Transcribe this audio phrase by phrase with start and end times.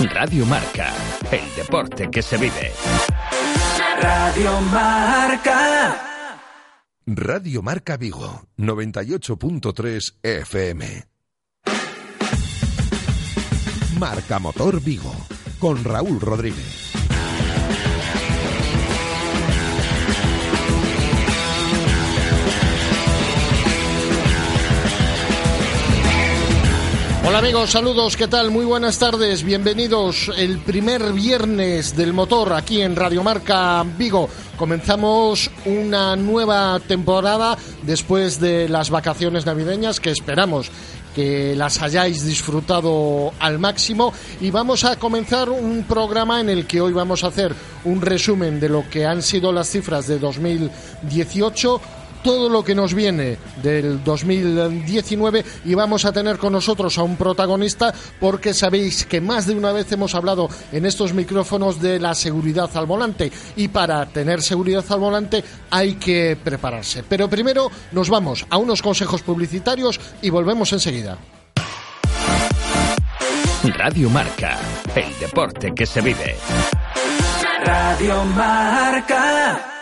[0.00, 0.92] Radio Marca,
[1.30, 2.72] el deporte que se vive.
[4.00, 5.96] Radio Marca.
[7.06, 11.04] Radio Marca Vigo, 98.3 FM.
[13.98, 15.14] Marca Motor Vigo,
[15.58, 16.92] con Raúl Rodríguez.
[27.24, 28.50] Hola amigos, saludos, ¿qué tal?
[28.50, 34.28] Muy buenas tardes, bienvenidos el primer viernes del motor aquí en Radio Marca Vigo.
[34.56, 40.68] Comenzamos una nueva temporada después de las vacaciones navideñas que esperamos
[41.14, 46.80] que las hayáis disfrutado al máximo y vamos a comenzar un programa en el que
[46.80, 47.54] hoy vamos a hacer
[47.84, 51.80] un resumen de lo que han sido las cifras de 2018
[52.22, 57.16] todo lo que nos viene del 2019 y vamos a tener con nosotros a un
[57.16, 62.14] protagonista porque sabéis que más de una vez hemos hablado en estos micrófonos de la
[62.14, 67.04] seguridad al volante y para tener seguridad al volante hay que prepararse.
[67.08, 71.18] Pero primero nos vamos a unos consejos publicitarios y volvemos enseguida.
[73.64, 74.58] Radio Marca,
[74.94, 76.36] el deporte que se vive.
[77.64, 79.81] Radio Marca.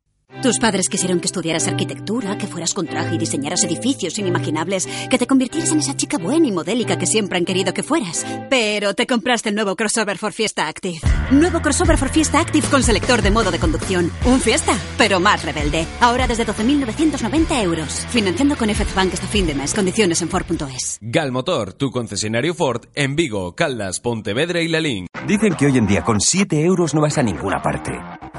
[0.41, 5.19] Tus padres quisieron que estudiaras arquitectura, que fueras con traje y diseñaras edificios inimaginables, que
[5.19, 8.25] te convirtieras en esa chica buena y modélica que siempre han querido que fueras.
[8.49, 10.99] Pero te compraste el nuevo crossover for Fiesta Active.
[11.31, 14.11] Nuevo crossover for Fiesta Active con selector de modo de conducción.
[14.25, 15.85] Un Fiesta, pero más rebelde.
[15.99, 18.07] Ahora desde 12.990 euros.
[18.09, 19.75] Financiando con FZ Bank hasta fin de mes.
[19.75, 20.97] Condiciones en Ford.es.
[21.01, 25.05] Galmotor, tu concesionario Ford en Vigo, Caldas, Pontevedra y Lalín.
[25.27, 27.91] Dicen que hoy en día con 7 euros no vas a ninguna parte.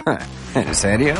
[0.54, 1.14] ¿En serio?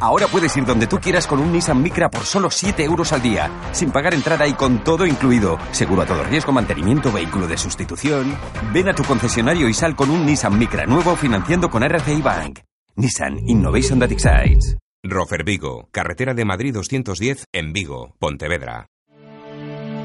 [0.00, 3.22] Ahora puedes ir donde tú quieras con un Nissan Micra por solo 7 euros al
[3.22, 5.58] día, sin pagar entrada y con todo incluido.
[5.72, 8.36] Seguro a todo riesgo, mantenimiento, vehículo de sustitución.
[8.72, 12.60] Ven a tu concesionario y sal con un Nissan Micra nuevo financiando con RCI Bank.
[12.96, 14.76] Nissan Innovation That Excites.
[15.02, 18.86] Rofer Vigo, carretera de Madrid 210 en Vigo, Pontevedra.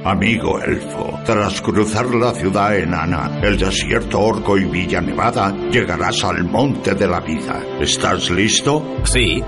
[0.03, 6.44] Amigo elfo, tras cruzar la ciudad enana, el desierto orco y Villa Nevada, llegarás al
[6.44, 7.63] monte de la vida.
[7.79, 8.97] ¿Estás listo?
[9.03, 9.44] Sí.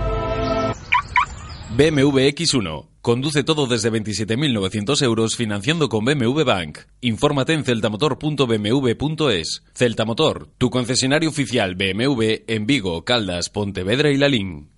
[1.75, 2.87] BMW X1.
[3.01, 6.81] Conduce todo desde 27.900 euros financiando con BMW Bank.
[7.01, 9.63] Infórmate en celtamotor.bmw.es.
[9.73, 14.69] Celtamotor, tu concesionario oficial BMW en Vigo, Caldas, Pontevedra y Lalín.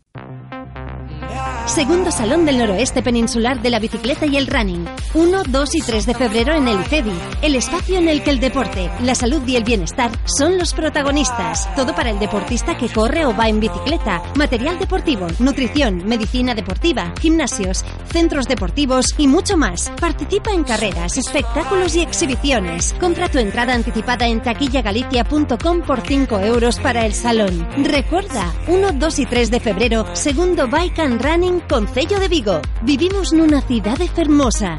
[1.68, 4.86] Segundo Salón del Noroeste Peninsular de la Bicicleta y el Running.
[5.16, 7.12] 1, 2 y 3 de febrero en el ICEBI.
[7.42, 11.68] El espacio en el que el deporte, la salud y el bienestar son los protagonistas.
[11.76, 14.22] Todo para el deportista que corre o va en bicicleta.
[14.36, 19.92] Material deportivo, nutrición, medicina deportiva, gimnasios, centros deportivos y mucho más.
[20.00, 22.94] Participa en carreras, espectáculos y exhibiciones.
[23.00, 27.68] Compra tu entrada anticipada en taquillagalicia.com por 5 euros para el salón.
[27.84, 32.62] Recuerda, 1, 2 y 3 de febrero, segundo Bike and Running Concello de Vigo.
[32.82, 34.78] Vivimos nunha cidade fermosa.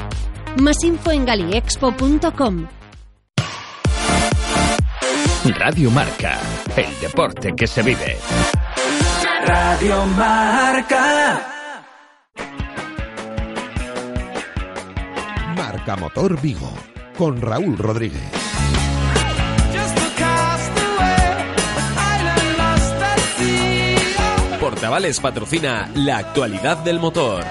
[0.61, 2.67] Más info en galiexpo.com.
[5.57, 6.39] Radio Marca,
[6.75, 8.17] el deporte que se vive.
[9.45, 11.47] Radio Marca.
[15.55, 16.73] Marca Motor Vigo,
[17.17, 18.46] con Raúl Rodríguez.
[24.77, 27.43] Portavales patrocina la actualidad del motor.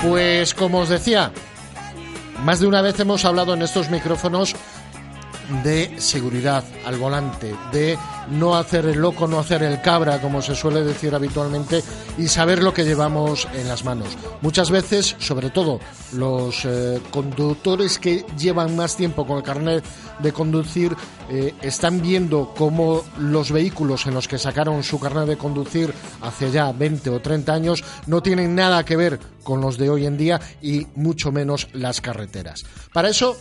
[0.00, 1.30] Pues como os decía,
[2.42, 4.56] más de una vez hemos hablado en estos micrófonos
[5.62, 7.98] de seguridad al volante, de
[8.30, 11.82] no hacer el loco, no hacer el cabra, como se suele decir habitualmente,
[12.18, 14.08] y saber lo que llevamos en las manos.
[14.40, 15.80] Muchas veces, sobre todo
[16.12, 19.84] los eh, conductores que llevan más tiempo con el carnet
[20.18, 20.96] de conducir,
[21.30, 26.50] eh, están viendo cómo los vehículos en los que sacaron su carnet de conducir hace
[26.50, 30.16] ya 20 o 30 años no tienen nada que ver con los de hoy en
[30.16, 32.64] día y mucho menos las carreteras.
[32.92, 33.36] Para eso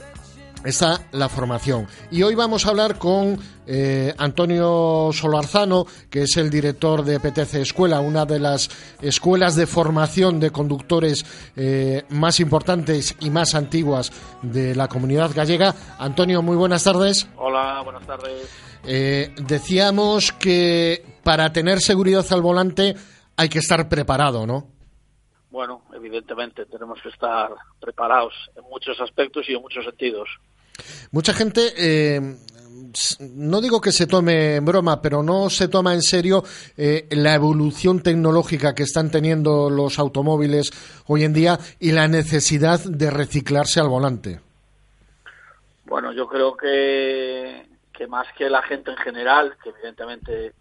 [0.64, 1.88] está la formación.
[2.12, 7.56] Y hoy vamos a hablar con eh, Antonio Solarzano, que es el director de PTC
[7.56, 8.70] Escuela, una de las
[9.02, 11.26] escuelas de formación de conductores
[11.56, 14.12] eh, más importantes y más antiguas
[14.42, 15.74] de la comunidad gallega.
[16.00, 17.28] Antonio, muy buenas tardes.
[17.38, 18.50] Hola, buenas tardes.
[18.86, 22.96] Eh, decíamos que para tener seguridad al volante
[23.38, 24.68] hay que estar preparado, ¿no?
[25.50, 30.28] Bueno, evidentemente tenemos que estar preparados en muchos aspectos y en muchos sentidos.
[31.12, 32.38] Mucha gente, eh,
[33.20, 36.44] no digo que se tome en broma, pero no se toma en serio
[36.78, 40.72] eh, la evolución tecnológica que están teniendo los automóviles
[41.08, 44.40] hoy en día y la necesidad de reciclarse al volante.
[45.86, 50.54] Bueno, yo creo que, que más que la gente en general, que evidentemente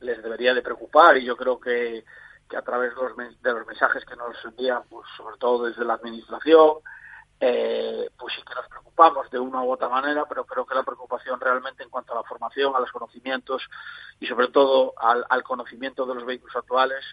[0.00, 2.04] les debería de preocupar y yo creo que,
[2.48, 5.84] que a través de los, de los mensajes que nos envían, pues sobre todo desde
[5.84, 6.76] la administración,
[7.40, 8.68] eh, pues sí que nos
[9.30, 12.24] de una u otra manera, pero creo que la preocupación realmente en cuanto a la
[12.24, 13.62] formación, a los conocimientos
[14.18, 17.04] y sobre todo al, conocimiento de los vehículos actuales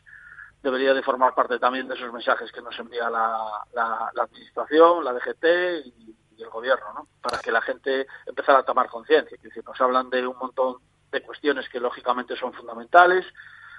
[0.64, 3.38] debería de formar parte también de esos mensajes que nos envía la,
[3.74, 5.46] la, la administración, la DGT
[5.86, 7.08] y, el gobierno, ¿no?
[7.22, 9.36] Para que la gente empezara a tomar conciencia.
[9.36, 10.80] Es decir, nos hablan de un montón
[11.10, 13.26] de cuestiones que lógicamente son fundamentales,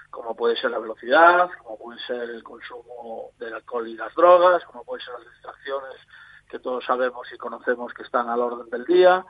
[0.09, 4.63] como puede ser la velocidad, como puede ser el consumo del alcohol y las drogas,
[4.65, 5.97] como pueden ser las distracciones
[6.49, 9.25] que todos sabemos y conocemos que están al orden del día.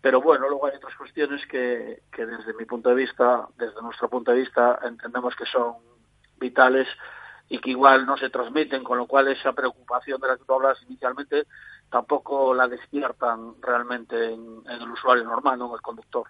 [0.00, 4.08] Pero bueno, luego hay otras cuestiones que, que desde mi punto de vista, desde nuestro
[4.08, 5.74] punto de vista, entendemos que son
[6.38, 6.86] vitales
[7.48, 10.52] y que igual no se transmiten, con lo cual esa preocupación de la que tú
[10.52, 11.46] hablas inicialmente
[11.90, 16.26] tampoco la despiertan realmente en, el usuario normal, no en el conductor.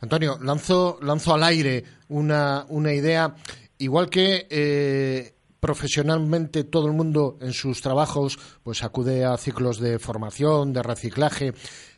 [0.00, 3.34] Antonio, lanzo, lanzo al aire una, una idea,
[3.78, 9.98] igual que eh, profesionalmente todo el mundo en sus trabajos pues acude a ciclos de
[9.98, 11.52] formación, de reciclaje.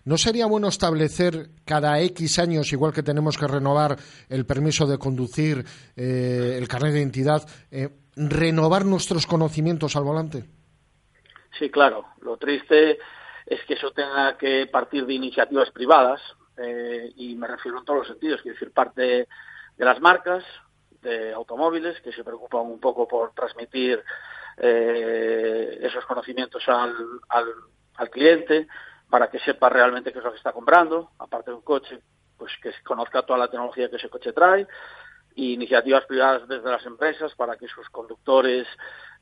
[0.04, 3.96] ¿No sería bueno establecer cada X años, igual que tenemos que renovar
[4.28, 5.64] el permiso de conducir,
[5.96, 10.44] eh, el carnet de identidad, eh, renovar nuestros conocimientos al volante?
[11.58, 12.04] Sí, claro.
[12.20, 12.98] Lo triste
[13.46, 16.20] es que eso tenga que partir de iniciativas privadas
[16.56, 19.28] eh, y me refiero en todos los sentidos, es decir, parte
[19.76, 20.44] de las marcas,
[21.02, 24.02] de automóviles que se preocupan un poco por transmitir
[24.56, 26.94] eh, esos conocimientos al,
[27.28, 27.46] al,
[27.96, 28.68] al, cliente
[29.10, 32.00] para que sepa realmente qué es lo que está comprando, aparte de un coche,
[32.38, 34.66] pues que conozca toda la tecnología que ese coche trae,
[35.34, 38.66] y iniciativas privadas desde las empresas para que sus conductores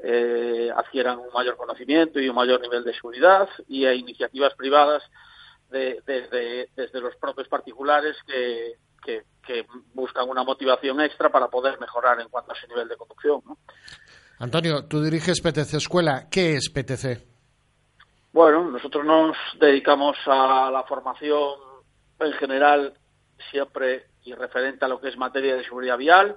[0.00, 5.03] eh, adquieran un mayor conocimiento y un mayor nivel de seguridad, y hay iniciativas privadas
[5.71, 11.79] de, desde, desde los propios particulares que, que, que, buscan una motivación extra para poder
[11.81, 13.41] mejorar en cuanto a ese nivel de conducción.
[13.47, 13.58] ¿no?
[14.38, 16.29] Antonio, tú diriges PTC Escuela.
[16.31, 17.31] ¿Qué es PTC?
[18.32, 21.58] Bueno, nosotros nos dedicamos a la formación
[22.20, 22.94] en general
[23.50, 26.37] siempre y referente a lo que es materia de seguridad vial.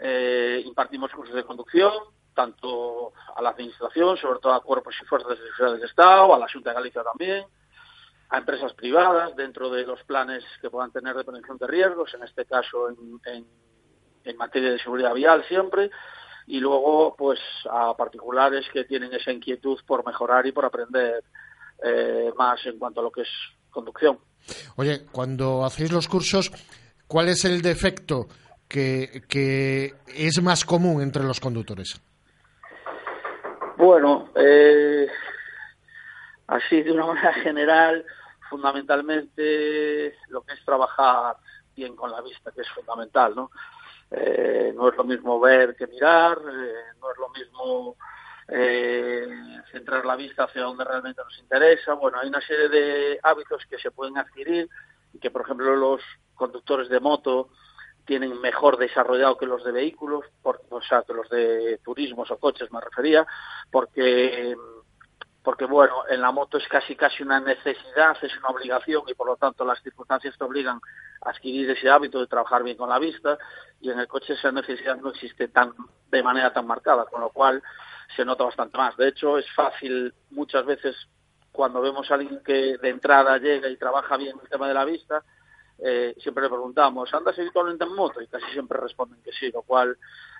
[0.00, 1.92] Eh, impartimos cursos de conducción,
[2.34, 6.38] tanto a la Administración, sobre todo a cuerpos y fuerzas de seguridad del Estado, a
[6.38, 7.44] la Junta de Galicia también,
[8.30, 12.22] a empresas privadas dentro de los planes que puedan tener de prevención de riesgos, en
[12.22, 13.46] este caso en, en,
[14.24, 15.90] en, materia de seguridad vial siempre,
[16.46, 17.38] y luego pues
[17.70, 21.22] a particulares que tienen esa inquietud por mejorar y por aprender
[21.82, 23.28] eh, más en cuanto a lo que es
[23.70, 24.18] conducción.
[24.76, 26.50] Oye, cuando hacéis los cursos,
[27.06, 28.28] ¿cuál es el defecto
[28.68, 32.00] que, que es más común entre los conductores?
[33.76, 35.06] Bueno, eh,
[36.46, 38.04] así de una manera general,
[38.48, 41.36] fundamentalmente lo que es trabajar
[41.74, 43.50] bien con la vista, que es fundamental, ¿no?
[44.10, 47.96] Eh, no es lo mismo ver que mirar, eh, no es lo mismo
[48.46, 49.26] eh,
[49.72, 51.94] centrar la vista hacia donde realmente nos interesa.
[51.94, 54.68] Bueno, hay una serie de hábitos que se pueden adquirir
[55.12, 56.00] y que, por ejemplo, los
[56.34, 57.48] conductores de moto
[58.04, 62.38] tienen mejor desarrollado que los de vehículos, por, o sea, que los de turismos o
[62.38, 63.26] coches me refería,
[63.70, 64.54] porque
[65.44, 69.26] porque bueno, en la moto es casi casi una necesidad, es una obligación y por
[69.26, 70.80] lo tanto las circunstancias te obligan
[71.20, 73.36] a adquirir ese hábito de trabajar bien con la vista
[73.78, 75.74] y en el coche esa necesidad no existe tan
[76.10, 77.62] de manera tan marcada, con lo cual
[78.16, 78.96] se nota bastante más.
[78.96, 80.96] De hecho, es fácil muchas veces
[81.52, 84.86] cuando vemos a alguien que de entrada llega y trabaja bien el tema de la
[84.86, 85.22] vista,
[85.78, 88.20] eh, siempre le preguntamos, ¿andas habitualmente en moto?
[88.20, 89.96] Y casi siempre responden que sí, lo cual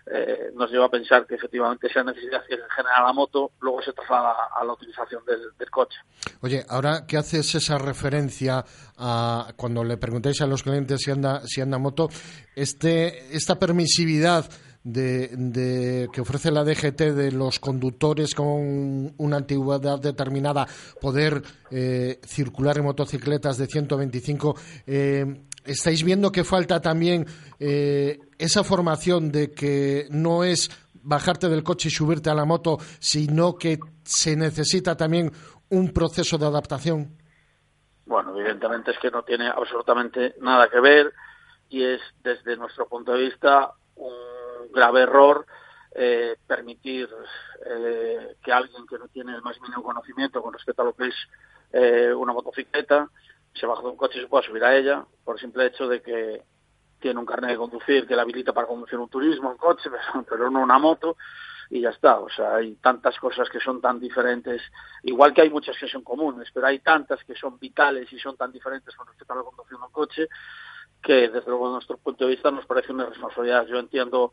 [0.07, 3.93] eh, nos lleva a pensar que efectivamente esa necesidad que genera la moto luego se
[3.93, 5.99] traslada a, la utilización del, del, coche.
[6.43, 8.65] Oye, ahora que haces esa referencia
[8.99, 12.09] a cuando le preguntáis a los clientes si anda, si anda moto,
[12.55, 14.45] este, esta permisividad
[14.85, 20.67] de, que ofrece la DGT de los conductores con una antigüedad determinada
[21.01, 24.55] poder eh, circular en motocicletas de 125.
[24.87, 27.27] Eh, ¿Estáis viendo que falta también
[27.59, 30.71] eh, esa formación de que no es
[31.03, 35.33] bajarte del coche y subirte a la moto, sino que se necesita también
[35.71, 37.17] un proceso de adaptación?
[38.05, 41.15] Bueno, evidentemente es que no tiene absolutamente nada que ver
[41.71, 44.34] y es desde nuestro punto de vista un
[44.73, 45.47] grave error
[45.95, 47.09] eh, permitir
[47.65, 51.07] eh, que alguien que no tiene el más mínimo conocimiento con respecto a lo que
[51.07, 51.15] es
[51.73, 53.09] eh, una motocicleta
[53.55, 55.87] se baje de un coche y se pueda subir a ella por el simple hecho
[55.87, 56.43] de que
[56.99, 59.91] tiene un carnet de conducir que le habilita para conducir un turismo, un coche,
[60.29, 61.17] pero no una moto
[61.71, 62.19] y ya está.
[62.19, 64.63] O sea, hay tantas cosas que son tan diferentes,
[65.03, 68.37] igual que hay muchas que son comunes, pero hay tantas que son vitales y son
[68.37, 70.29] tan diferentes con respecto a la conducción de un coche
[71.05, 73.67] que desde nuestro punto de vista nos parece una responsabilidad.
[73.67, 74.33] Yo entiendo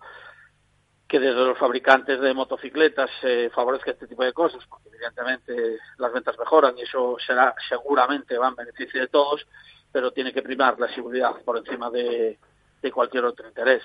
[1.07, 6.13] que desde los fabricantes de motocicletas se favorezca este tipo de cosas, porque evidentemente las
[6.13, 9.45] ventas mejoran y eso será seguramente va en beneficio de todos,
[9.91, 12.39] pero tiene que primar la seguridad por encima de,
[12.81, 13.83] de cualquier otro interés.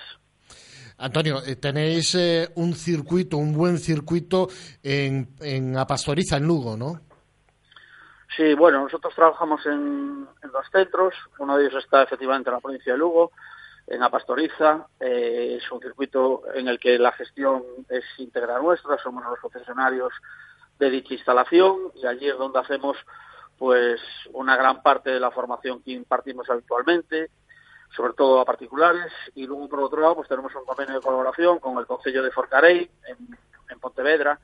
[0.99, 4.47] Antonio, eh, tenéis eh, un circuito, un buen circuito
[4.81, 7.01] en, en Apastoriza, en Lugo, ¿no?
[8.35, 11.13] Sí, bueno, nosotros trabajamos en, en dos centros.
[11.39, 13.31] Uno de ellos está efectivamente en la provincia de Lugo,
[13.87, 14.87] en Apastoriza.
[14.99, 20.13] Eh, es un circuito en el que la gestión es íntegra nuestra, somos los concesionarios
[20.77, 22.97] de dicha instalación y allí es donde hacemos
[23.57, 23.99] pues
[24.33, 27.31] una gran parte de la formación que impartimos habitualmente
[27.95, 31.59] sobre todo a particulares, y luego por otro lado pues tenemos un convenio de colaboración
[31.59, 33.37] con el Consejo de Forcarey en,
[33.69, 34.39] en Pontevedra,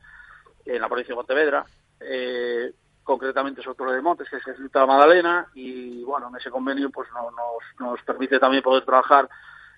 [0.66, 1.66] en la provincia de Pontevedra,
[2.00, 7.10] eh, concretamente sobre de Montes, que es de Madalena, y bueno, en ese convenio pues
[7.14, 9.30] no, nos, nos permite también poder trabajar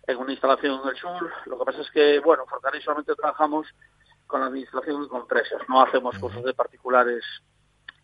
[0.07, 1.31] en una instalación en el sur.
[1.45, 3.67] Lo que pasa es que, bueno, Forcarey solamente trabajamos
[4.27, 7.23] con la administración con empresas, no hacemos cursos de particulares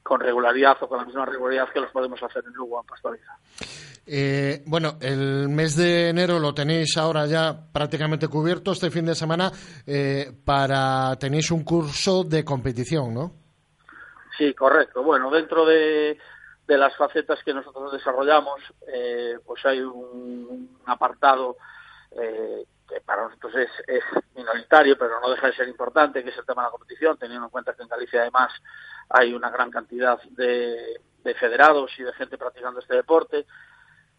[0.03, 3.37] con regularidad o con la misma regularidad que los podemos hacer en Lugo, en Pastoriza.
[4.05, 9.13] Eh, bueno, el mes de enero lo tenéis ahora ya prácticamente cubierto este fin de
[9.13, 9.51] semana
[9.85, 13.40] eh, para tenéis un curso de competición, ¿no?
[14.41, 15.03] Sí, correcto.
[15.03, 16.17] Bueno, dentro de,
[16.65, 21.57] las facetas que nosotros desarrollamos, eh, pues hay un, apartado
[22.19, 24.01] eh, que para nosotros es,
[24.36, 27.45] minoritario, pero no deja de ser importante, que es el tema de la competición, teniendo
[27.45, 28.51] en cuenta que en Galicia además
[29.10, 33.45] hay una gran cantidad de, de federados y de gente practicando este deporte.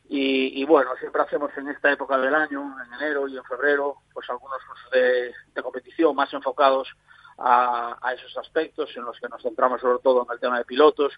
[0.09, 3.97] Y, y, bueno, siempre hacemos en esta época del año, en enero y en febrero,
[4.15, 6.95] pues algunos cursos de competición más enfocados
[7.39, 10.65] a, a, esos aspectos en los que nos centramos sobre todo en el tema de
[10.65, 11.13] pilotos.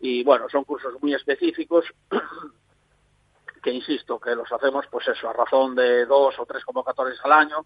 [0.00, 1.84] Y bueno, son cursos muy específicos
[3.64, 7.32] que, insisto, que los hacemos pues eso, a razón de dos o tres convocatorias al
[7.32, 7.64] año,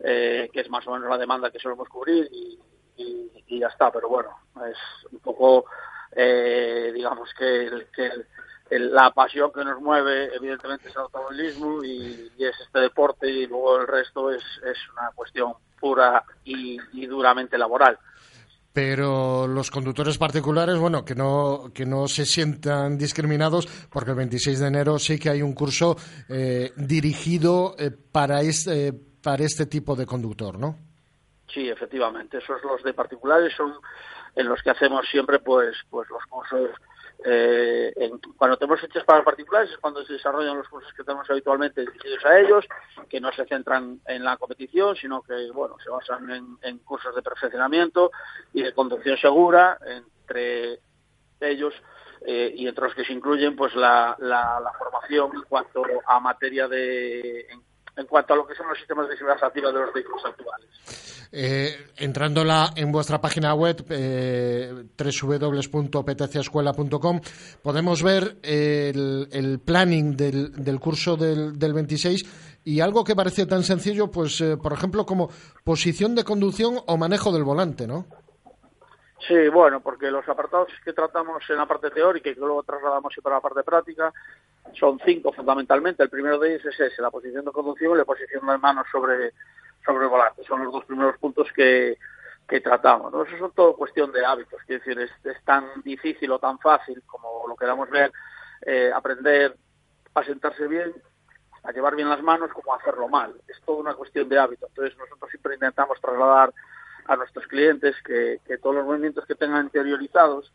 [0.00, 2.58] eh, que es más o menos la demanda que solemos cubrir y,
[3.58, 3.90] ya está.
[3.90, 4.30] Pero bueno,
[4.70, 4.78] es
[5.10, 5.66] un poco,
[6.12, 7.66] eh, digamos que,
[8.70, 13.46] el, la pasión que nos mueve evidentemente es el automovilismo y, es este deporte y
[13.46, 17.98] luego el resto es, es una cuestión pura y, y, duramente laboral.
[18.72, 24.60] Pero los conductores particulares, bueno, que no, que no se sientan discriminados, porque el 26
[24.60, 25.96] de enero sí que hay un curso
[26.28, 30.78] eh, dirigido eh, para, este, para este tipo de conductor, ¿no?
[31.52, 32.38] Sí, efectivamente.
[32.38, 33.74] Esos los de particulares son
[34.36, 36.70] en los que hacemos siempre pues, pues los cursos
[37.24, 41.82] eh, cuando tenemos fechas para particulares es cuando se desarrollan los cursos que tenemos habitualmente
[41.82, 42.66] dirigidos a ellos,
[43.08, 47.22] que no se centran en la competición, sino que bueno se basan en, cursos de
[47.22, 48.10] perfeccionamiento
[48.52, 50.80] y de conducción segura, entre
[51.40, 51.74] ellos
[52.26, 56.68] eh, y entre los que se incluyen pues la, la, formación en cuanto a materia
[56.68, 57.46] de
[57.96, 60.68] en cuanto a lo que son los sistemas de seguridad activa de los vehículos actuales.
[61.34, 67.20] Eh, entrándola en vuestra página web eh, www.ptcescuela.com
[67.62, 73.46] podemos ver el, el planning del, del curso del, del, 26 y algo que parece
[73.46, 75.30] tan sencillo, pues eh, por ejemplo como
[75.64, 78.04] posición de conducción o manejo del volante, ¿no?
[79.26, 83.14] Sí, bueno, porque los apartados que tratamos en la parte teórica y que luego trasladamos
[83.22, 84.12] para la parte práctica
[84.74, 86.02] son cinco fundamentalmente.
[86.02, 88.86] El primero de ellos es ese, la posición de conducción y la posición de manos
[88.90, 89.32] sobre,
[89.84, 90.44] sobre el volante.
[90.44, 91.98] Son los dos primeros puntos que,
[92.48, 93.12] que tratamos.
[93.12, 93.24] ¿no?
[93.24, 94.60] Eso son todo cuestión de hábitos.
[94.66, 98.12] Quiero decir, es, tan difícil o tan fácil como lo queramos ver,
[98.62, 99.56] eh, aprender
[100.14, 100.92] a sentarse bien,
[101.64, 103.34] a llevar bien las manos, como a hacerlo mal.
[103.48, 104.66] Es toda una cuestión de hábito.
[104.68, 106.52] Entonces nosotros siempre intentamos trasladar
[107.06, 110.52] a nuestros clientes que, que todos los movimientos que tengan interiorizados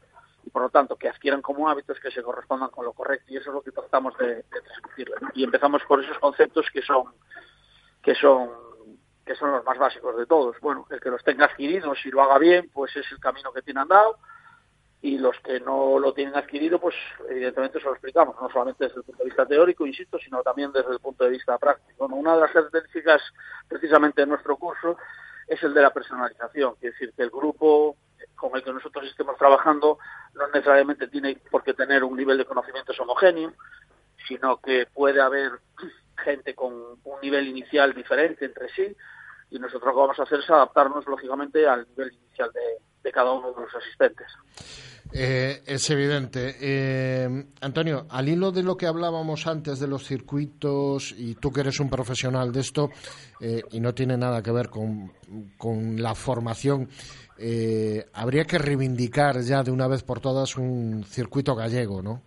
[0.47, 3.37] y por lo tanto que adquieran como hábitos que se correspondan con lo correcto y
[3.37, 5.15] eso es lo que tratamos de, de transmitirle.
[5.33, 7.03] Y empezamos por esos conceptos que son
[8.01, 8.49] que son
[9.25, 10.55] que son los más básicos de todos.
[10.61, 13.61] Bueno, el que los tenga adquiridos y lo haga bien, pues es el camino que
[13.61, 14.17] tiene andado
[15.01, 16.95] y los que no lo tienen adquirido, pues
[17.29, 20.71] evidentemente se lo explicamos, no solamente desde el punto de vista teórico, insisto, sino también
[20.71, 22.05] desde el punto de vista práctico.
[22.05, 23.21] una de las características
[23.67, 24.97] precisamente de nuestro curso
[25.47, 27.95] es el de la personalización, es decir, que el grupo
[28.37, 29.97] con el que nosotros estemos trabajando
[30.35, 33.51] no necesariamente tiene por qué tener un nivel de conocimientos homogéneo,
[34.27, 35.51] sino que puede haber
[36.23, 38.95] gente con un nivel inicial diferente entre sí
[39.49, 43.31] y nosotros lo que vamos a hacer es adaptarnos lógicamente al nivel inicial de, cada
[43.31, 44.27] uno de los asistentes.
[45.13, 46.57] Eh, es evidente.
[46.59, 51.61] Eh, Antonio, al hilo de lo que hablábamos antes de los circuitos, y tú que
[51.61, 52.89] eres un profesional de esto,
[53.39, 55.13] eh, y no tiene nada que ver con,
[55.57, 56.89] con la formación,
[58.13, 62.21] habría que reivindicar ya de una vez por todas un circuito gallego, ¿no?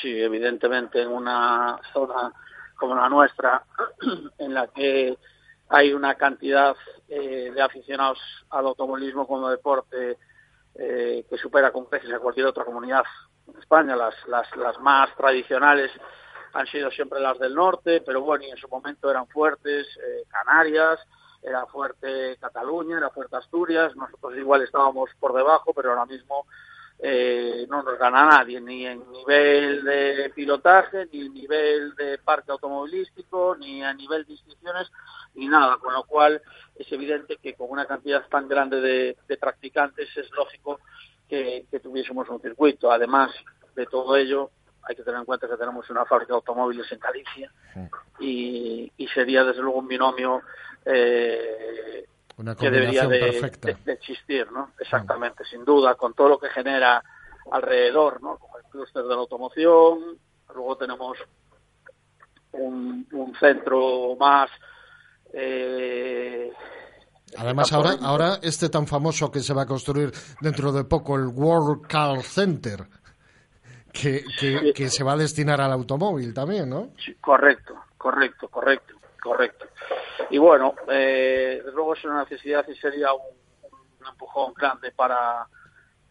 [0.00, 2.32] Sí, evidentemente en una zona
[2.76, 3.62] como la nuestra,
[4.38, 5.16] en la que
[5.68, 6.74] hay una cantidad
[7.08, 8.18] eh, de aficionados
[8.50, 10.18] al automovilismo como deporte
[10.74, 13.04] eh, que supera con creces a cualquier otra comunidad
[13.46, 13.94] en España.
[13.94, 15.92] Las, las, las más tradicionales
[16.52, 20.24] han sido siempre las del norte, pero bueno, y en su momento eran fuertes eh,
[20.28, 20.98] Canarias,
[21.42, 26.46] era fuerte Cataluña, era fuerte Asturias, nosotros igual estábamos por debajo, pero ahora mismo
[27.04, 32.52] eh, no nos gana nadie, ni en nivel de pilotaje, ni en nivel de parque
[32.52, 34.88] automovilístico, ni a nivel de inscripciones,
[35.34, 35.78] ni nada.
[35.78, 36.40] Con lo cual
[36.76, 40.78] es evidente que con una cantidad tan grande de, practicantes es lógico
[41.28, 42.92] que, tuviésemos un circuito.
[42.92, 43.32] Además
[43.74, 44.50] de todo ello,
[44.84, 47.52] hay que tener en cuenta que tenemos una fábrica de automóviles en Galicia
[48.20, 50.42] y, sería desde luego un binomio
[50.84, 52.06] eh,
[52.58, 53.38] que debería de,
[53.86, 54.70] existir, ¿no?
[54.78, 57.02] Exactamente, sin duda, con todo lo que genera
[57.50, 58.38] alrededor, ¿no?
[58.38, 60.18] Como el clúster de la automoción,
[60.54, 61.18] luego tenemos
[62.52, 63.06] un,
[63.38, 64.50] centro más...
[65.32, 66.52] Eh,
[67.38, 71.28] Además, ahora, ahora este tan famoso que se va a construir dentro de poco, el
[71.28, 72.86] World Car Center,
[73.90, 74.22] que,
[74.74, 76.90] que, se va a destinar al automóvil también, ¿no?
[77.20, 79.66] correcto, correcto, correcto, correcto.
[80.30, 83.42] Y bueno, eh, desde luego es una necesidad y sería un,
[84.04, 85.46] empujón grande para,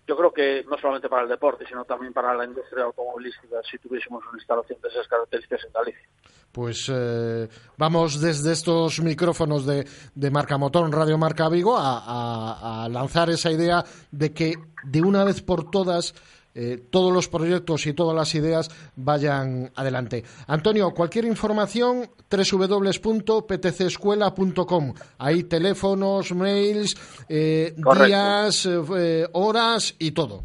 [0.08, 3.78] yo creo que no solamente para el deporte, sino también para la industria automovilística, si
[3.80, 6.10] tuviésemos una instalación de esas características en Galicia.
[6.54, 13.30] Pues eh, vamos desde estos micrófonos de, de Marca Motor, Radio Marca Vigo, a lanzar
[13.30, 16.14] esa idea de que de una vez por todas
[16.54, 20.24] eh, todos los proyectos y todas las ideas vayan adelante.
[20.48, 24.94] Antonio, cualquier información, www.ptcescuela.com.
[25.18, 27.74] Hay teléfonos, mails, eh,
[28.06, 30.44] días, eh, horas y todo.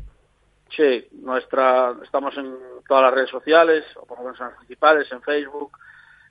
[0.76, 2.54] Sí, nuestra, estamos en
[2.86, 5.72] todas las redes sociales, o por lo menos en las principales, en Facebook,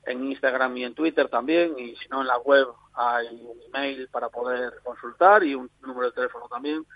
[0.06, 4.08] en Instagram y en Twitter también, y si no en la web hay un email
[4.08, 6.86] para poder consultar y un número de teléfono también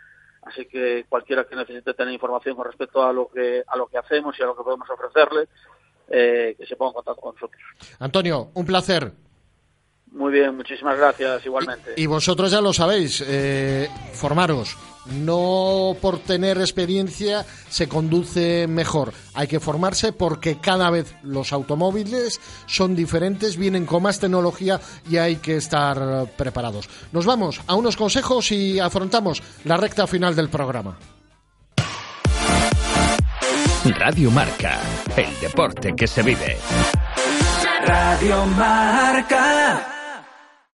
[0.42, 3.98] Así que cualquiera que necesite tener información con respecto a lo que a lo que
[3.98, 5.48] hacemos y a lo que podemos ofrecerle,
[6.08, 7.62] eh, que se ponga en contacto con nosotros.
[7.98, 9.12] Antonio, un placer.
[10.12, 11.94] Muy bien, muchísimas gracias igualmente.
[11.96, 14.76] Y, vosotros ya lo sabéis, eh, formaros.
[15.06, 19.12] No por tener experiencia se conduce mejor.
[19.34, 25.16] Hay que formarse porque cada vez los automóviles son diferentes, vienen con más tecnología y
[25.16, 26.88] hay que estar preparados.
[27.12, 30.98] Nos vamos a unos consejos y afrontamos la recta final del programa.
[33.84, 34.78] Radio Marca,
[35.16, 36.58] el deporte que se vive.
[37.86, 39.79] Radio Marca.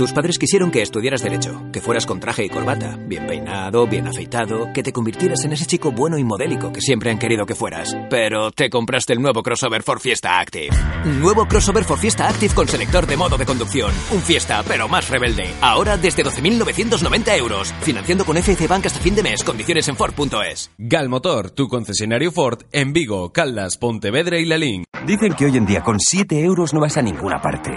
[0.00, 4.06] tus padres quisieron que estudiaras Derecho, que fueras con traje y corbata, bien peinado, bien
[4.06, 7.54] afeitado, que te convirtieras en ese chico bueno y modélico que siempre han querido que
[7.54, 7.94] fueras.
[8.08, 10.74] Pero te compraste el nuevo crossover for Fiesta Active.
[11.04, 13.92] Nuevo crossover for Fiesta Active con selector de modo de conducción.
[14.12, 15.50] Un Fiesta, pero más rebelde.
[15.60, 17.74] Ahora desde 12.990 euros.
[17.82, 19.44] Financiando con FC Bank hasta fin de mes.
[19.44, 20.70] Condiciones en Ford.es.
[20.78, 24.84] Galmotor, tu concesionario Ford en Vigo, Caldas, Pontevedra y Lalín.
[25.06, 27.72] Dicen que hoy en día con 7 euros no vas a ninguna parte.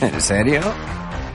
[0.00, 0.60] ¿En serio?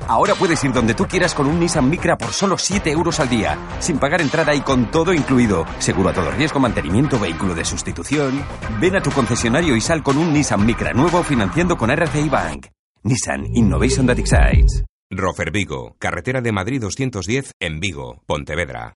[0.07, 3.29] Ahora puedes ir donde tú quieras con un Nissan Micra por solo 7 euros al
[3.29, 5.65] día, sin pagar entrada y con todo incluido.
[5.79, 8.43] Seguro a todo riesgo, mantenimiento, vehículo de sustitución.
[8.79, 12.67] Ven a tu concesionario y sal con un Nissan Micra nuevo financiando con RCI Bank.
[13.03, 14.83] Nissan Innovation That Excites.
[15.09, 18.95] Rofer Vigo, carretera de Madrid 210 en Vigo, Pontevedra.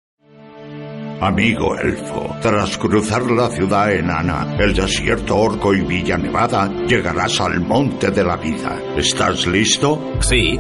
[1.19, 7.59] Amigo elfo, tras cruzar la ciudad enana, el desierto orco y Villa Nevada, llegarás al
[7.59, 8.79] monte de la vida.
[8.95, 10.13] ¿Estás listo?
[10.21, 10.59] Sí.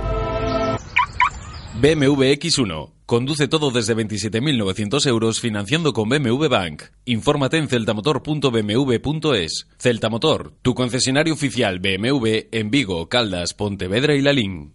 [1.79, 2.93] BMW X1.
[3.05, 6.85] Conduce todo desde 27.900 euros financiando con BMW Bank.
[7.05, 9.67] Infórmate en celtamotor.bmw.es.
[9.77, 14.73] Celtamotor, tu concesionario oficial BMW en Vigo, Caldas, Pontevedra y Lalín.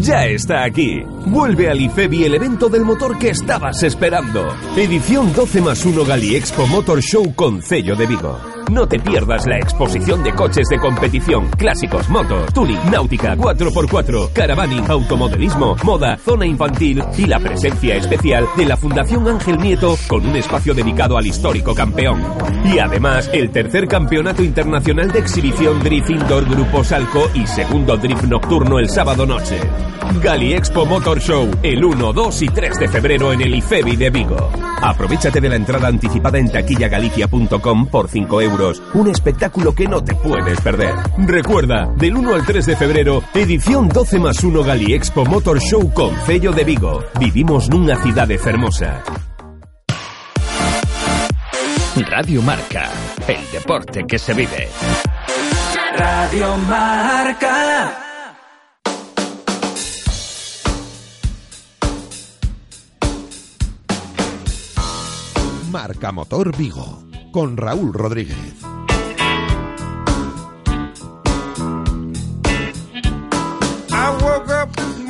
[0.00, 1.02] Ya está aquí.
[1.26, 4.48] Vuelve al IFEBI el evento del motor que estabas esperando.
[4.74, 8.57] Edición 12 más 1 Gali Expo Motor Show con sello de Vigo.
[8.70, 14.90] No te pierdas la exposición de coches de competición, clásicos, motos, tuning, náutica, 4x4, caravaning,
[14.90, 20.36] automodelismo, moda, zona infantil y la presencia especial de la Fundación Ángel Nieto con un
[20.36, 22.22] espacio dedicado al histórico campeón.
[22.64, 28.24] Y además, el tercer campeonato internacional de exhibición Drift Indoor Grupo Salco y segundo Drift
[28.24, 29.58] Nocturno el sábado noche.
[30.22, 34.10] Gali Expo Motor Show, el 1, 2 y 3 de febrero en el IFEBI de
[34.10, 34.50] Vigo.
[34.82, 38.57] Aprovechate de la entrada anticipada en taquillagalicia.com por 5 euros.
[38.94, 40.92] Un espectáculo que no te puedes perder.
[41.16, 45.92] Recuerda, del 1 al 3 de febrero, edición 12 más 1 Gali Expo Motor Show
[45.92, 47.04] con Cello de Vigo.
[47.20, 49.04] Vivimos nunha cidade fermosa.
[52.10, 52.90] Radio Marca,
[53.28, 54.68] el deporte que se vive.
[55.96, 58.04] Radio Marca.
[65.70, 68.36] Marca Motor Vigo con Raúl Rodríguez.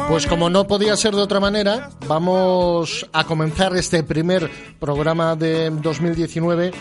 [0.08, 4.50] Pues como no podía ser de otra manera, vamos a comenzar este primer
[4.80, 6.72] programa de 2019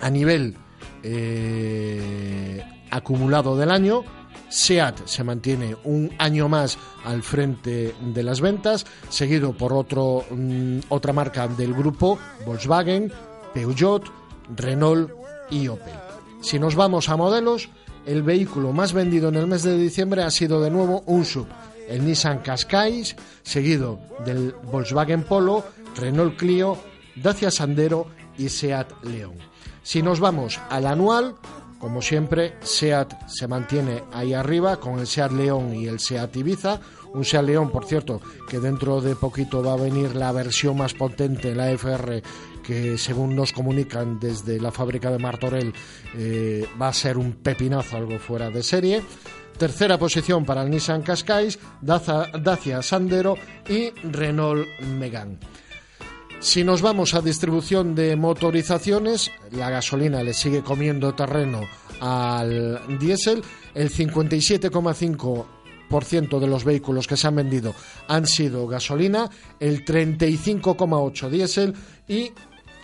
[0.00, 0.54] A nivel
[1.02, 4.04] eh, acumulado del año,
[4.48, 10.80] SEAT se mantiene un año más al frente de las ventas, seguido por otro, mm,
[10.88, 13.12] otra marca del grupo, Volkswagen,
[13.52, 14.04] Peugeot,
[14.56, 15.10] Renault
[15.50, 16.07] y Opel.
[16.40, 17.68] Si nos vamos a modelos,
[18.06, 21.46] el vehículo más vendido en el mes de diciembre ha sido de nuevo un sub,
[21.88, 23.04] el Nissan Qashqai,
[23.42, 25.64] seguido del Volkswagen Polo,
[25.96, 26.78] Renault Clio,
[27.16, 29.34] Dacia Sandero y Seat León.
[29.82, 31.34] Si nos vamos al anual,
[31.78, 36.80] como siempre, SEAT se mantiene ahí arriba con el SEAT León y el SEAT Ibiza.
[37.14, 40.94] Un SEAT León, por cierto, que dentro de poquito va a venir la versión más
[40.94, 42.22] potente, la FR,
[42.62, 45.72] que según nos comunican desde la fábrica de Martorell,
[46.14, 49.02] eh, va a ser un pepinazo, algo fuera de serie.
[49.56, 51.48] Tercera posición para el Nissan Qashqai,
[51.80, 53.36] Dacia Sandero
[53.68, 55.38] y Renault Megane.
[56.40, 61.62] Si nos vamos a distribución de motorizaciones, la gasolina le sigue comiendo terreno
[62.00, 63.42] al diésel.
[63.74, 65.46] El 57,5%
[65.88, 67.74] de los vehículos que se han vendido
[68.08, 71.74] han sido gasolina, el 35,8% diésel
[72.06, 72.30] y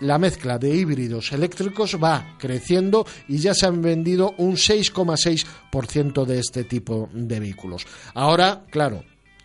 [0.00, 6.38] la mezcla de híbridos eléctricos va creciendo y ya se han vendido un 6,6% de
[6.38, 7.86] este tipo de vehículos.
[8.14, 9.04] Ahora, claro,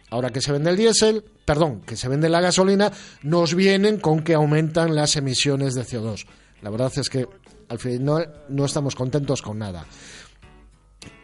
[0.10, 2.92] ahora que se vende el diésel, perdón, que se vende la gasolina,
[3.24, 6.26] nos vienen con que aumentan las emisiones de CO2.
[6.62, 7.28] La verdad es que
[7.70, 9.86] al final no, estamos contentos con nada.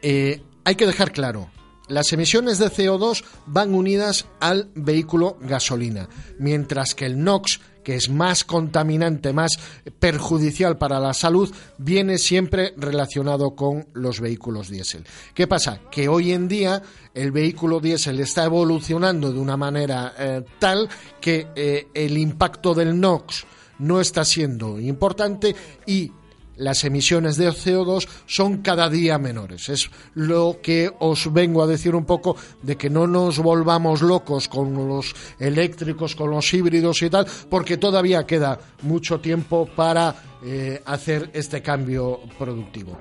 [0.01, 1.49] Eh, hay que dejar claro,
[1.87, 8.09] las emisiones de CO2 van unidas al vehículo gasolina, mientras que el NOx, que es
[8.09, 9.59] más contaminante, más
[9.99, 15.05] perjudicial para la salud, viene siempre relacionado con los vehículos diésel.
[15.35, 15.81] ¿Qué pasa?
[15.91, 16.81] Que hoy en día
[17.13, 20.89] el vehículo diésel está evolucionando de una manera eh, tal
[21.21, 23.45] que eh, el impacto del NOx
[23.77, 26.11] no está siendo importante y
[26.57, 29.69] las emisiones de CO2 son cada día menores.
[29.69, 34.47] Es lo que os vengo a decir un poco de que no nos volvamos locos
[34.47, 40.81] con los eléctricos, con los híbridos y tal, porque todavía queda mucho tiempo para eh,
[40.85, 42.97] hacer este cambio productivo.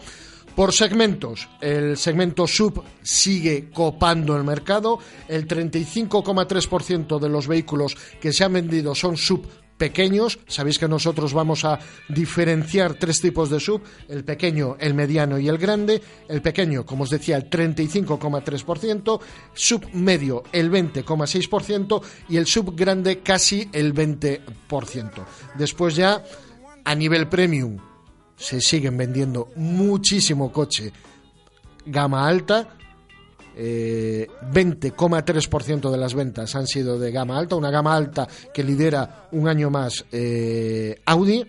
[0.54, 5.00] Por segmentos, el segmento sub sigue copando el mercado.
[5.26, 9.44] El 35,3% de los vehículos que se han vendido son sub
[9.76, 10.38] pequeños.
[10.46, 15.48] Sabéis que nosotros vamos a diferenciar tres tipos de sub, el pequeño, el mediano y
[15.48, 16.02] el grande.
[16.28, 19.20] El pequeño, como os decía, el 35,3%,
[19.52, 25.10] sub medio el 20,6% y el sub grande casi el 20%.
[25.56, 26.24] Después ya,
[26.84, 27.78] a nivel premium,
[28.37, 30.92] se siguen vendiendo muchísimo coche
[31.87, 32.76] gama alta,
[33.56, 39.28] 20,3% eh, de las ventas han sido de gama alta, una gama alta que lidera
[39.32, 41.46] un año más eh, Audi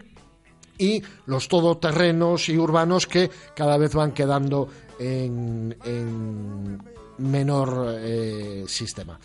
[0.77, 4.67] y los todoterrenos y urbanos que cada vez van quedando
[4.99, 5.73] en,
[7.17, 9.17] menor eh, sistema.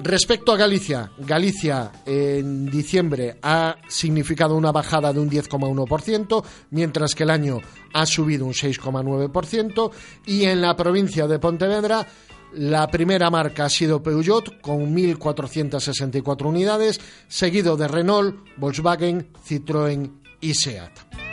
[0.00, 7.22] Respecto a Galicia, Galicia en diciembre ha significado una bajada de un 10,1%, mientras que
[7.22, 7.60] el año
[7.92, 9.90] ha subido un 6,9%,
[10.26, 12.06] y en la provincia de Pontevedra
[12.54, 20.54] la primera marca ha sido Peugeot con 1.464 unidades, seguido de Renault, Volkswagen, Citroën y
[20.54, 21.23] Seat.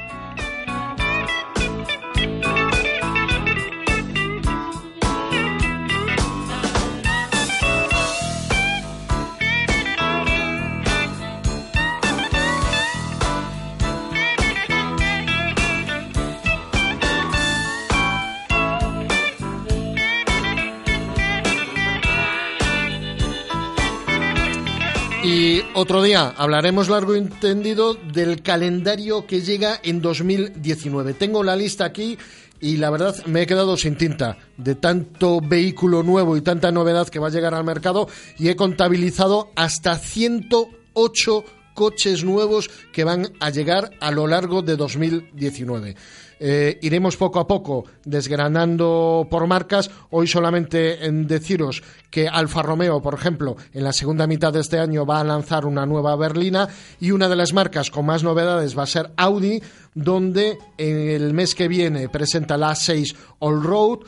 [25.82, 31.16] Otro día hablaremos largo y entendido del calendario que llega en 2019.
[31.16, 32.20] Tengo la lista aquí
[32.60, 37.10] y la verdad me he quedado sin tinta de tanto vehículo nuevo y tanta novedad
[37.10, 43.30] que va a llegar al mercado y he contabilizado hasta 108 coches nuevos que van
[43.40, 45.96] a llegar a lo largo de 2019.
[46.44, 49.92] Eh, iremos poco a poco desgranando por marcas.
[50.10, 54.80] Hoy solamente en deciros que Alfa Romeo, por ejemplo, en la segunda mitad de este
[54.80, 56.68] año va a lanzar una nueva berlina
[57.00, 59.62] y una de las marcas con más novedades va a ser Audi,
[59.94, 64.00] donde en el mes que viene presenta la A6 All Road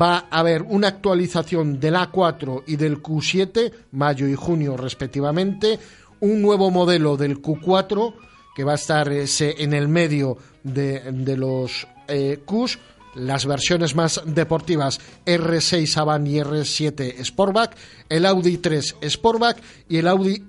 [0.00, 5.80] va a haber una actualización del A4 y del Q7, mayo y junio respectivamente,
[6.20, 8.14] un nuevo modelo del Q4
[8.54, 12.78] que va a estar ese en el medio de, los eh, Qs,
[13.16, 17.76] las versiones más deportivas R6 Avant y R7 Sportback,
[18.08, 20.44] el Audi 3 Sportback y el Audi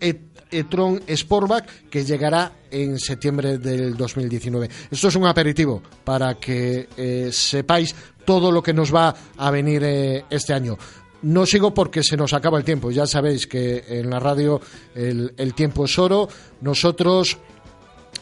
[0.52, 4.70] e-tron Sportback que llegará en septiembre del 2019.
[4.91, 9.84] Esto es un aperitivo para que eh, sepáis todo lo que nos va a venir
[9.84, 10.78] eh, este año.
[11.22, 12.91] No sigo porque se nos acaba el tiempo.
[12.91, 14.62] Ya sabéis que en la radio
[14.94, 16.30] el tiempo es oro.
[16.62, 17.39] Nosotros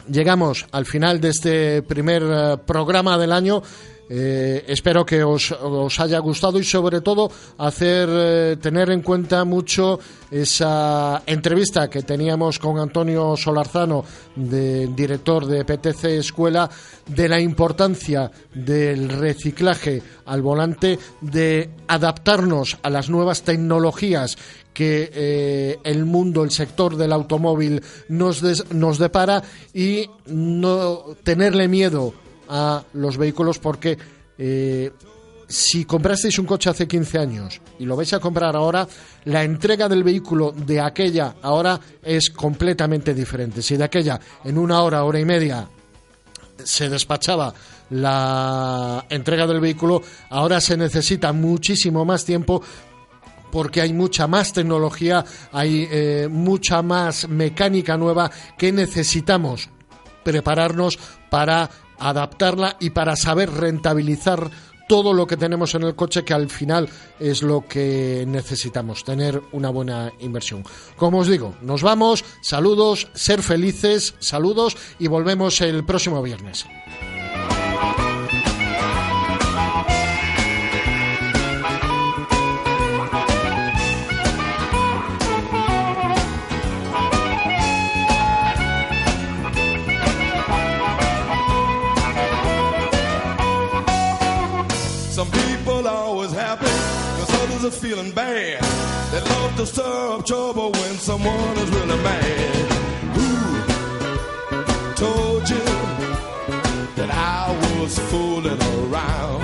[0.08, 3.62] llegamos al final de este primer eh, programa del año.
[4.08, 5.52] Eh, espero que os,
[5.98, 9.98] haya gustado y sobre todo hacer eh, tener en cuenta mucho
[10.30, 16.68] esa entrevista que teníamos con Antonio Solarzano, director de PTC Escuela,
[17.06, 24.36] de la importancia del reciclaje al volante, de adaptarnos a las nuevas tecnologías
[24.74, 32.12] que eh, el mundo, el sector del automóvil nos, nos depara y no tenerle miedo
[32.48, 33.96] a los vehículos porque
[34.38, 34.90] eh,
[35.48, 38.86] si comprasteis un coche hace 15 años y lo vais a comprar ahora,
[39.24, 43.62] la entrega del vehículo de aquella ahora es completamente diferente.
[43.62, 45.68] Si de aquella en una hora, hora y media
[46.62, 47.52] se despachaba
[47.90, 52.62] la entrega del vehículo, ahora se necesita muchísimo más tiempo
[53.50, 59.68] porque hay mucha más tecnología, hay eh, mucha más mecánica nueva que necesitamos
[60.24, 60.98] prepararnos
[61.30, 61.70] para
[62.04, 64.50] adaptarla y para saber rentabilizar
[64.88, 66.88] todo lo que tenemos en el coche que al final
[67.18, 70.62] es lo que necesitamos, tener una buena inversión.
[70.96, 76.66] Como os digo, nos vamos, saludos, ser felices, saludos y volvemos el próximo viernes.
[98.14, 98.62] Bad.
[99.12, 102.72] They love to stir up trouble when someone is really mad.
[103.16, 103.30] Who
[104.94, 105.64] told you
[106.96, 109.43] that I was fooling around?